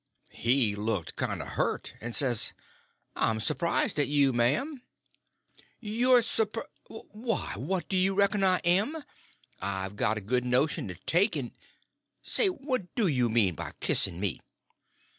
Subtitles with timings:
[0.33, 2.53] He looked kind of hurt, and says:
[3.15, 4.81] "I'm surprised at you, m'am."
[5.79, 9.03] "You're s'rp—Why, what do you reckon I am?
[9.59, 14.41] I've a good notion to take and—Say, what do you mean by kissing me?"